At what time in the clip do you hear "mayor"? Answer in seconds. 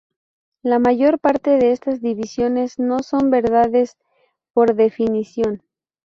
0.79-1.19